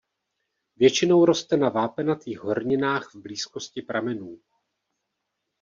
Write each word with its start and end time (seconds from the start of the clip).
Většinou 0.77 1.25
roste 1.25 1.57
na 1.57 1.69
vápenatých 1.69 2.39
horninách 2.39 3.13
v 3.15 3.21
blízkosti 3.21 3.81
pramenů. 3.81 4.39